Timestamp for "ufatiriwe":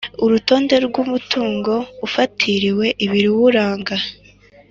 2.07-2.85